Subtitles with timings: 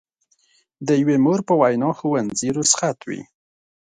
[0.87, 3.21] د یوې مور په وینا ښوونځي رخصت وي.